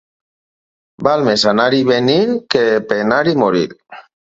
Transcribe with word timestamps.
Val 1.07 1.25
més 1.27 1.43
anar 1.51 1.67
i 1.81 1.83
venir 1.91 2.17
que 2.57 2.65
penar 2.95 3.23
i 3.37 3.39
morir. 3.45 3.65